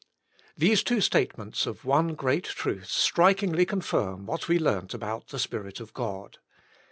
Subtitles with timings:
[0.57, 5.37] These two statements of one great truth strik ingly confirm what we learnt about the
[5.37, 6.39] Spirit of God.